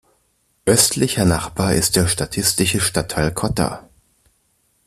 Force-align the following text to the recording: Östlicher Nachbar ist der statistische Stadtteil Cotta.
Östlicher 0.65 1.25
Nachbar 1.25 1.75
ist 1.75 1.95
der 1.95 2.07
statistische 2.07 2.81
Stadtteil 2.81 3.31
Cotta. 3.31 3.87